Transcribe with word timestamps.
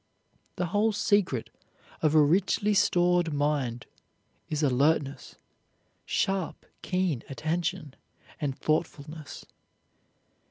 The 0.55 0.65
whole 0.73 0.91
secret 0.93 1.51
of 2.01 2.15
a 2.15 2.21
richly 2.23 2.73
stored 2.73 3.31
mind 3.31 3.85
is 4.49 4.63
alertness, 4.63 5.35
sharp, 6.07 6.65
keen 6.81 7.21
attention, 7.29 7.93
and 8.39 8.57
thoughtfulness. 8.57 9.45